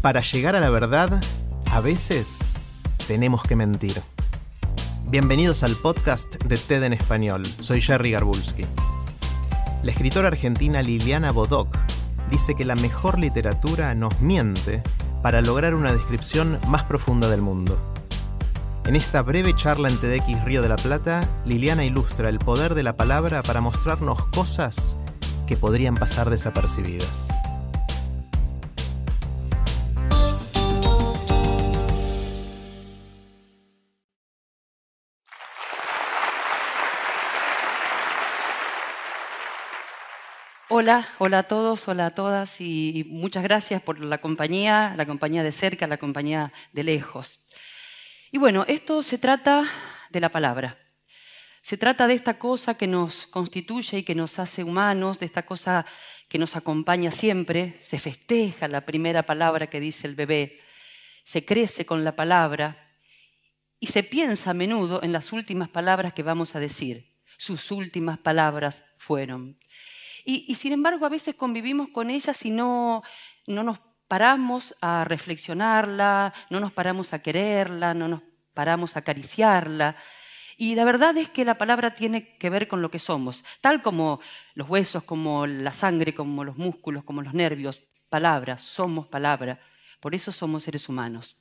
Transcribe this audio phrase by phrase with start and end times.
[0.00, 1.20] Para llegar a la verdad,
[1.72, 2.52] a veces
[3.08, 4.00] tenemos que mentir.
[5.06, 7.42] Bienvenidos al podcast de TED en español.
[7.58, 8.64] Soy Jerry Garbulski.
[9.82, 11.76] La escritora argentina Liliana Bodoc
[12.30, 14.84] dice que la mejor literatura nos miente
[15.20, 17.76] para lograr una descripción más profunda del mundo.
[18.84, 22.84] En esta breve charla en TEDx Río de la Plata, Liliana ilustra el poder de
[22.84, 24.96] la palabra para mostrarnos cosas
[25.48, 27.28] que podrían pasar desapercibidas.
[40.70, 45.42] Hola, hola a todos, hola a todas y muchas gracias por la compañía, la compañía
[45.42, 47.38] de cerca, la compañía de lejos.
[48.30, 49.64] Y bueno, esto se trata
[50.10, 50.76] de la palabra.
[51.62, 55.46] Se trata de esta cosa que nos constituye y que nos hace humanos, de esta
[55.46, 55.86] cosa
[56.28, 57.80] que nos acompaña siempre.
[57.82, 60.58] Se festeja la primera palabra que dice el bebé,
[61.24, 62.92] se crece con la palabra
[63.80, 67.16] y se piensa a menudo en las últimas palabras que vamos a decir.
[67.38, 69.58] Sus últimas palabras fueron.
[70.30, 73.02] Y, sin embargo, a veces convivimos con ellas y no,
[73.46, 78.20] no nos paramos a reflexionarla, no nos paramos a quererla, no nos
[78.52, 79.96] paramos a acariciarla.
[80.58, 83.80] Y la verdad es que la palabra tiene que ver con lo que somos, tal
[83.80, 84.20] como
[84.52, 87.80] los huesos, como la sangre, como los músculos, como los nervios.
[88.10, 89.58] Palabra, somos palabra.
[89.98, 91.38] Por eso somos seres humanos.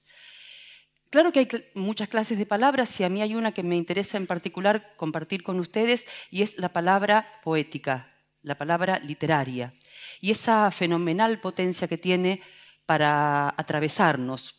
[1.10, 4.16] Claro que hay muchas clases de palabras y a mí hay una que me interesa
[4.16, 8.14] en particular compartir con ustedes y es la palabra poética
[8.48, 9.74] la palabra literaria,
[10.22, 12.42] y esa fenomenal potencia que tiene
[12.86, 14.56] para atravesarnos.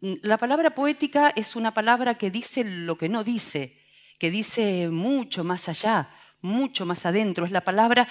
[0.00, 3.78] La palabra poética es una palabra que dice lo que no dice,
[4.18, 6.10] que dice mucho más allá,
[6.40, 7.44] mucho más adentro.
[7.44, 8.08] Es la palabra,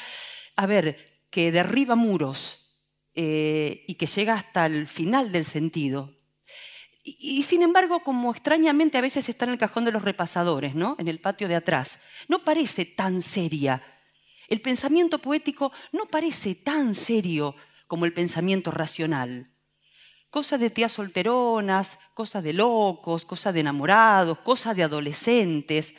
[0.55, 2.77] a ver, que derriba muros
[3.13, 6.11] eh, y que llega hasta el final del sentido.
[7.03, 10.73] Y, y, sin embargo, como extrañamente a veces está en el cajón de los repasadores,
[10.73, 10.95] ¿no?
[10.97, 11.99] En el patio de atrás.
[12.27, 13.94] No parece tan seria
[14.47, 17.55] el pensamiento poético no parece tan serio
[17.87, 19.51] como el pensamiento racional.
[20.29, 25.95] Cosas de tías solteronas, cosas de locos, cosas de enamorados, cosas de adolescentes.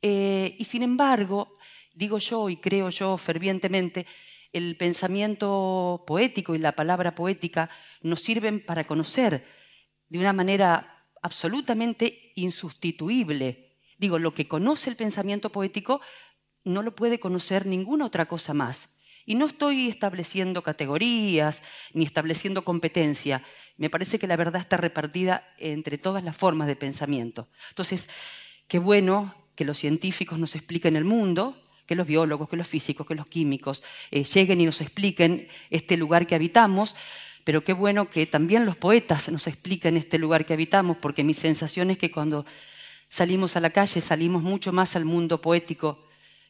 [0.00, 1.58] Eh, y sin embargo,
[1.92, 4.06] digo yo y creo yo fervientemente,
[4.52, 7.68] el pensamiento poético y la palabra poética
[8.02, 9.44] nos sirven para conocer
[10.08, 13.72] de una manera absolutamente insustituible.
[13.98, 16.00] Digo, lo que conoce el pensamiento poético
[16.64, 18.88] no lo puede conocer ninguna otra cosa más.
[19.26, 23.42] Y no estoy estableciendo categorías ni estableciendo competencia.
[23.76, 27.48] Me parece que la verdad está repartida entre todas las formas de pensamiento.
[27.70, 28.08] Entonces,
[28.68, 33.06] qué bueno que los científicos nos expliquen el mundo, que los biólogos, que los físicos,
[33.06, 36.94] que los químicos eh, lleguen y nos expliquen este lugar que habitamos,
[37.44, 41.34] pero qué bueno que también los poetas nos expliquen este lugar que habitamos, porque mi
[41.34, 42.46] sensación es que cuando
[43.08, 46.03] salimos a la calle salimos mucho más al mundo poético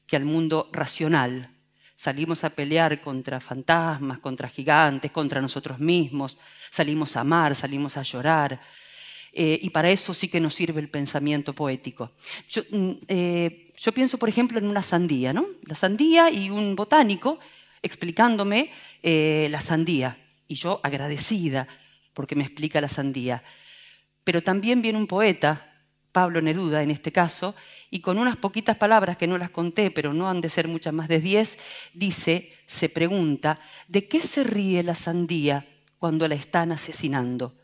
[0.06, 1.50] que al mundo racional.
[1.96, 6.36] Salimos a pelear contra fantasmas, contra gigantes, contra nosotros mismos,
[6.70, 8.60] salimos a amar, salimos a llorar.
[9.32, 12.12] Eh, y para eso sí que nos sirve el pensamiento poético.
[12.70, 15.46] Mm, eh, yo, pienso, por ejemplo, en una sandía, ¿no?
[15.62, 17.38] La sandía y un botánico
[17.82, 18.70] explicándome
[19.02, 20.18] eh, la sandía.
[20.46, 21.66] Y yo agradecida
[22.12, 23.42] porque me explica la sandía.
[24.22, 25.74] Pero también viene un poeta
[26.12, 27.56] Pablo Neruda en este caso,
[27.94, 30.92] y con unas poquitas palabras que no las conté, pero no han de ser muchas
[30.92, 31.60] más de diez,
[31.92, 35.64] dice, se pregunta, ¿de qué se ríe la sandía
[36.00, 37.54] cuando la están asesinando?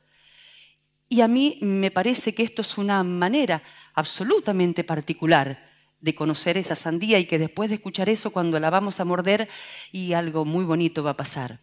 [1.08, 3.60] Y a mí me parece que esto es una manera
[3.94, 5.68] absolutamente particular
[6.00, 9.48] de conocer esa sandía y que después de escuchar eso, cuando la vamos a morder,
[9.90, 11.58] y algo muy bonito va a pasar.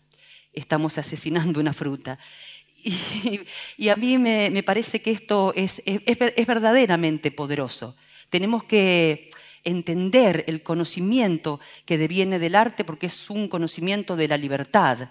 [0.51, 2.19] Estamos asesinando una fruta.
[3.77, 5.81] Y, a mí me, parece que esto es,
[6.45, 7.95] verdaderamente poderoso.
[8.29, 9.29] Tenemos que
[9.63, 15.09] entender el conocimiento que deviene del arte porque es un conocimiento de la libertad,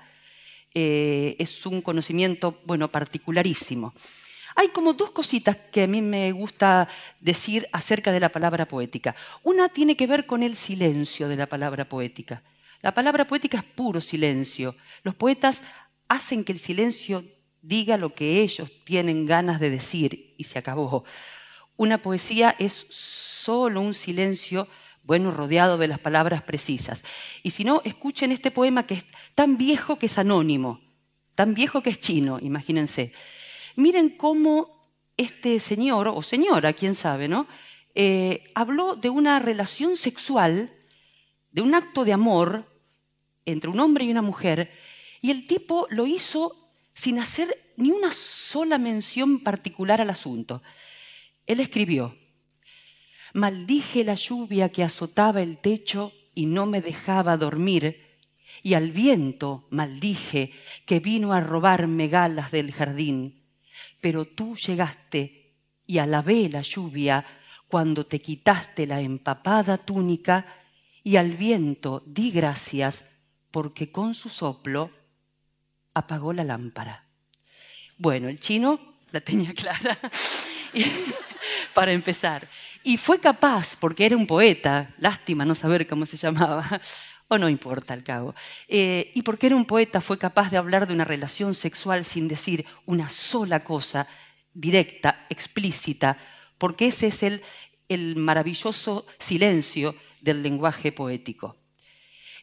[0.75, 3.95] eh, es un conocimiento, bueno, particularísimo.
[4.55, 6.89] Hay como dos cositas que a mí me gusta
[7.21, 9.15] decir acerca de la palabra poética.
[9.43, 12.43] Una tiene que ver con el silencio de la palabra poética.
[12.81, 14.75] La palabra poética es puro silencio.
[15.03, 15.63] Los poetas
[16.09, 17.25] hacen que el silencio
[17.61, 21.05] diga lo que ellos tienen ganas de decir y se acabó.
[21.77, 24.69] Una poesía es solo un silencio
[25.07, 27.05] bueno, rodeado de las palabras precisas.
[27.45, 29.07] Y si no, escuchen este poema que es
[29.37, 30.81] tan viejo que es anónimo,
[31.37, 33.13] tan viejo que es chino, imagínense.
[33.77, 34.83] Miren cómo
[35.17, 37.47] este señor, o señora, quién sabe, ¿no?
[37.95, 40.73] Eh, habló de una relación sexual,
[41.53, 42.67] de un acto de amor
[43.45, 44.73] entre un hombre y una mujer,
[45.23, 50.63] y el tipo lo hizo sin hacer ni una sola mención particular al asunto.
[51.47, 52.17] Él escribió,
[53.33, 58.03] Maldije la lluvia que azotaba el techo y no me dejaba dormir,
[58.63, 60.53] y al viento maldije
[60.87, 63.45] que vino a robarme galas del jardín.
[64.01, 65.55] Pero tú llegaste
[65.87, 67.27] y alabé la lluvia
[67.69, 70.47] cuando te quitaste la empapada túnica,
[71.05, 73.05] y al viento di gracias
[73.51, 74.91] porque con su soplo
[75.95, 77.07] apagó la lámpara.
[77.99, 79.97] Bueno, el chino la tenía clara
[81.77, 82.49] para empezar.
[82.83, 86.65] Y fue capaz, porque era un poeta, lástima no saber cómo se llamaba,
[87.29, 88.35] o no importa al cabo,
[88.67, 92.29] eh, y porque era un poeta fue capaz de hablar de una relación sexual sin
[92.29, 94.09] decir una sola cosa
[94.55, 96.17] directa, explícita,
[96.57, 97.43] porque ese es el,
[97.91, 101.59] el maravilloso silencio del lenguaje poético.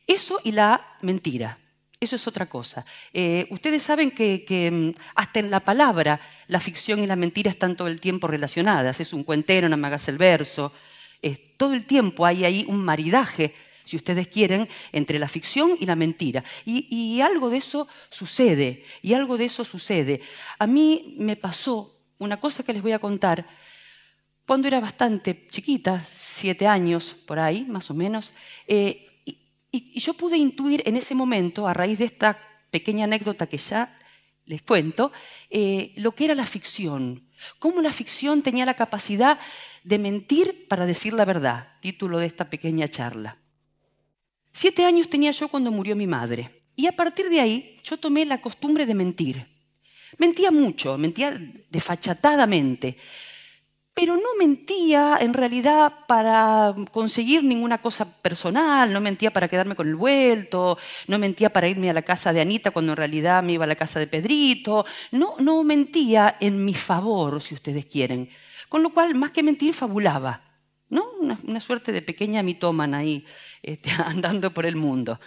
[0.05, 1.57] Eso y la mentira.
[2.03, 2.85] Eso es otra cosa.
[3.13, 7.75] Eh, ustedes saben que, mm, hasta en la palabra la ficción y la mentira están
[7.75, 8.99] todo el tiempo relacionadas.
[8.99, 10.71] Es un cuentero, una magas el verso.
[11.57, 13.53] todo el tiempo hay ahí un maridaje,
[13.85, 16.43] si ustedes quieren, entre la ficción y la mentira.
[16.65, 20.21] Y, algo de eso sucede, y algo de eso sucede.
[20.59, 23.45] A mí me pasó una cosa que les voy a contar.
[24.45, 28.33] Cuando era bastante chiquita, siete años por ahí, más o menos,
[28.67, 29.07] eh,
[29.71, 32.37] y, yo pude intuir en ese momento, a raíz de esta
[32.69, 33.97] pequeña anécdota que ya
[34.45, 35.11] les cuento,
[35.49, 37.27] eh, lo que era la ficción,
[37.59, 39.39] cómo la ficción tenía la capacidad
[39.83, 43.37] de mentir para decir la verdad, título de esta pequeña charla.
[44.51, 48.25] Siete años tenía yo cuando murió mi madre, y a partir de ahí yo tomé
[48.25, 49.47] la costumbre de mentir.
[50.17, 51.39] Mentía mucho, mentía
[51.69, 52.97] desfachatadamente,
[53.93, 59.87] pero no mentía en realidad para conseguir ninguna cosa personal, no mentía para quedarme con
[59.87, 63.53] el vuelto, no mentía para irme a la casa de Anita cuando en realidad me
[63.53, 68.29] iba a la casa de Pedrito, no, no mentía en mi favor, si ustedes quieren.
[68.67, 70.41] Con lo cual, más que mentir, fabulaba,
[70.89, 71.11] ¿no?
[71.19, 73.23] Una, suerte de pequeña mitómana ahí,
[73.61, 75.19] este, andando por el mundo.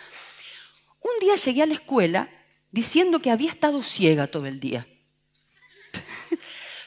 [1.00, 2.28] Un día llegué a la escuela
[2.72, 4.88] diciendo que había estado ciega todo el día.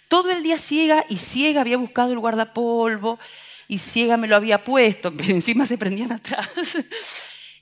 [0.10, 3.20] Todo el día ciega y ciega había buscado el guardapolvo
[3.68, 6.50] y ciega me lo había puesto, pero encima se prendían atrás.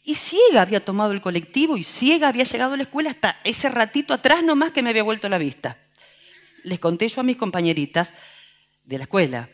[0.03, 3.67] Y ciega había tomado el colectivo y ciega había llegado a la escuela hasta ese
[3.67, 5.77] ratito atrás nomás que me había vuelto la vista.
[6.63, 8.13] Les conté yo a mis compañeritas
[8.85, 9.49] de la escuela.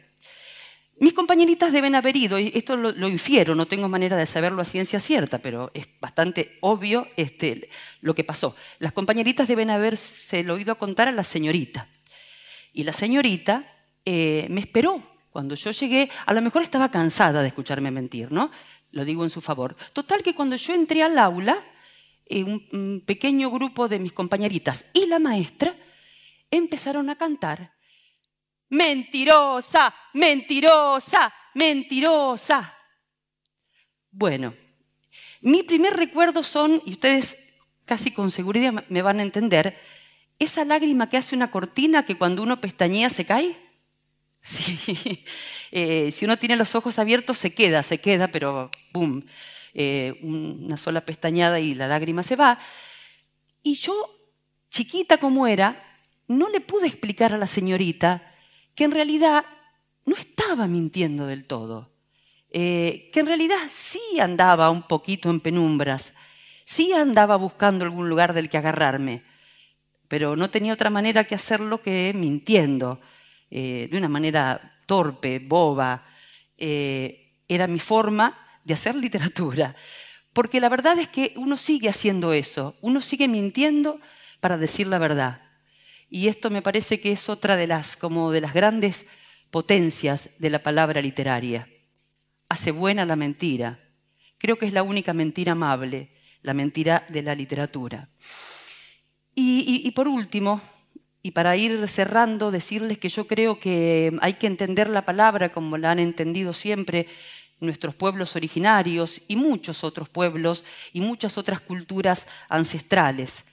[1.00, 4.66] Mis compañeritas deben haber ido, y esto lo, infiero, no tengo manera de saberlo a
[4.66, 7.70] ciencia cierta, pero es bastante obvio este,
[8.02, 8.56] lo que pasó.
[8.78, 11.90] Las compañeritas deben haberse lo oído contar a la señorita.
[12.74, 13.66] Y la señorita
[14.04, 15.02] eh, me esperó.
[15.30, 18.52] Cuando yo llegué, a lo mejor estaba cansada de escucharme mentir, ¿no?
[18.92, 19.76] Lo digo en su favor.
[19.94, 21.58] Total que cuando yo entré al aula,
[22.26, 25.76] eh, un, pequeño grupo de mis compañeritas y la maestra
[26.52, 27.74] empezaron a cantar,
[28.70, 32.78] mentirosa, mentirosa, mentirosa.
[34.12, 34.56] Bueno,
[35.42, 37.38] mi primer recuerdo son, y ustedes
[37.86, 39.78] casi con seguridad me van a entender,
[40.44, 43.58] esa lágrima que hace una cortina que cuando uno pestañea se cae.
[44.42, 45.24] Sí.
[45.76, 49.24] Eh, si uno tiene los ojos abiertos se queda, se queda, pero ¡pum!
[49.74, 52.60] Eh, una sola pestañada y la lágrima se va.
[53.64, 53.96] Y yo,
[54.70, 55.84] chiquita como era,
[56.28, 58.22] no le pude explicar a la señorita
[58.76, 59.46] que en realidad
[60.06, 61.92] no estaba mintiendo del todo,
[62.52, 66.14] eh, que en realidad sí andaba un poquito en penumbras,
[66.66, 69.24] sí andaba buscando algún lugar del que agarrarme
[70.14, 73.02] pero no tenía otra manera que hacerlo que mintiendo,
[73.50, 76.06] eh, de una manera torpe, boba.
[76.56, 79.76] Eh, era mi forma de hacer literatura.
[80.32, 84.00] Porque la verdad es que uno sigue haciendo eso, uno sigue mintiendo
[84.40, 85.42] para decir la verdad.
[86.12, 89.08] Y esto me parece que es otra de las, como de las grandes
[89.50, 91.68] potencias de la palabra literaria.
[92.50, 93.80] Hace buena la mentira.
[94.38, 96.12] Creo que es la única mentira amable,
[96.44, 98.10] la mentira de la literatura.
[99.36, 100.62] Y, por último,
[101.22, 105.78] y para ir cerrando, decirles que yo creo que hay que entender la palabra como
[105.78, 107.08] la han entendido siempre
[107.60, 113.46] nuestros pueblos originarios y muchos otros pueblos y muchas otras culturas ancestrales.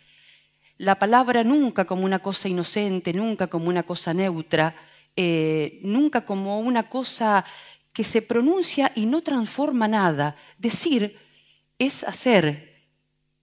[0.76, 4.74] La palabra nunca como una cosa inocente, nunca como una cosa neutra,
[5.16, 7.44] eh, nunca como una cosa
[7.92, 10.36] que se pronuncia y no transforma nada.
[10.58, 11.18] Decir
[11.78, 12.69] es hacer,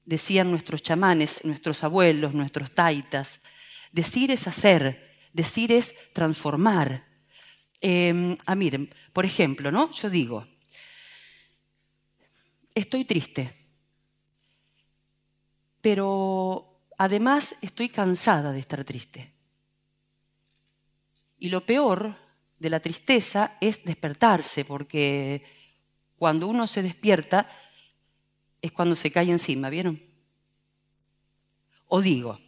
[0.07, 3.41] decían nuestros chamanes, nuestros abuelos, nuestros taitas.
[3.91, 7.05] Decir es hacer, decir es transformar.
[7.81, 9.91] Eh, ah, miren, por ejemplo, ¿no?
[9.91, 10.47] Yo digo,
[12.73, 13.53] estoy triste,
[15.81, 19.33] pero además estoy cansada de estar triste.
[21.37, 22.15] Y lo peor
[22.57, 25.43] de la tristeza es despertarse, porque
[26.15, 27.49] cuando uno se despierta
[28.61, 30.01] es cuando se cae encima, ¿vieron?
[31.87, 32.39] O digo,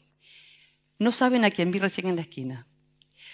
[0.98, 2.66] no saben a quién vi recién en la esquina.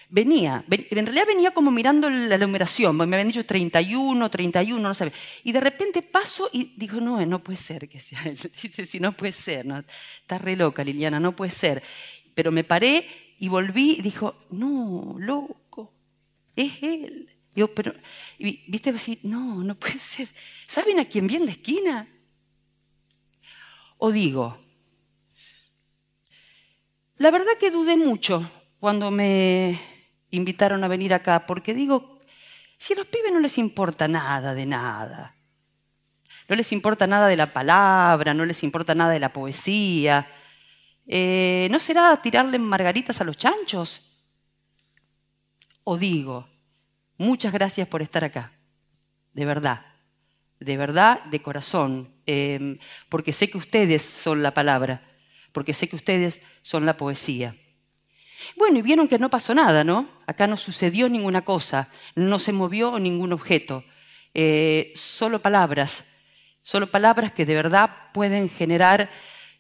[0.08, 5.12] Venía, en realidad venía como mirando la numeración, me habían dicho 31, 31, no sabe.
[5.44, 8.38] Y de repente paso y digo, no, no puede ser que sea él.
[8.62, 11.82] Dice, si no puede ser, no, está re loca Liliana, no puede ser.
[12.36, 13.08] Pero me paré
[13.40, 15.92] y volví y dijo, no, loco,
[16.56, 17.32] es él.
[17.56, 17.94] Yo, pero,
[18.38, 20.28] viste, así, no, no puede ser.
[20.68, 22.08] ¿Saben a quién vi en la esquina?
[23.98, 24.58] O digo,
[27.18, 28.50] la verdad que dudé mucho
[28.80, 29.80] cuando me
[30.32, 32.20] invitaron a venir acá, porque digo,
[32.78, 35.36] si a los pibes no les importa nada de nada,
[36.48, 40.28] no les importa nada de la palabra, no les importa nada de la poesía,
[41.08, 44.02] eh, ¿no será tirarle margaritas a los chanchos?
[45.84, 46.50] O digo,
[47.18, 48.52] muchas gracias por estar acá,
[49.34, 49.86] de verdad,
[50.66, 55.02] de verdad, de corazón, em, porque sé que ustedes son la palabra,
[55.52, 57.56] porque sé que ustedes son la poesía.
[58.58, 60.10] Bueno, y vieron que no pasó nada, ¿no?
[60.28, 63.84] Acá no sucedió ninguna cosa, no se movió ningún objeto,
[64.34, 66.04] eh, solo palabras,
[66.62, 69.10] solo palabras que de verdad pueden generar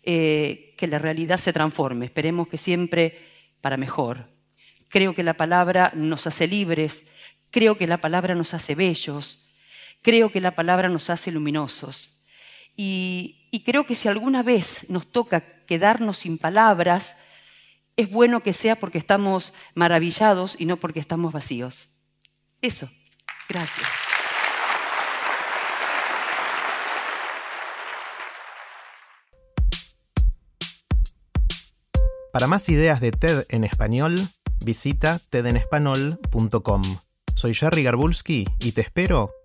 [0.04, 2.06] eh, que la realidad se transforme.
[2.06, 3.22] Esperemos que siempre
[3.62, 4.28] para mejor.
[4.90, 7.06] Creo que la palabra nos hace libres,
[7.52, 9.45] creo que la palabra nos hace bellos,
[10.06, 12.12] creo que la palabra nos hace luminosos.
[12.78, 17.16] y creo que si alguna vez nos toca quedarnos sin palabras,
[17.96, 21.90] es bueno que sea porque estamos maravillados y no porque estamos vacíos.
[22.62, 22.88] Eso.
[23.50, 23.88] Gracias.
[32.32, 34.16] Para más ideas de TED en español,
[34.64, 36.82] visita tedenespanol.com.
[37.34, 39.32] Soy Jerry Garbulski y te espero